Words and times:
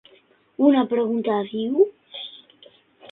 Una 0.69 0.81
pregunta, 0.93 1.35
diu? 1.51 1.77